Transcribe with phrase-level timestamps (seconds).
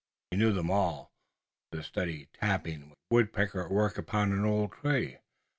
[0.31, 1.11] He knew them all.
[1.71, 5.19] The steady tapping was a woodpecker at work upon an old tree.